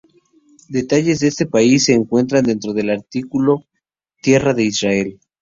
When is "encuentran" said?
1.93-2.43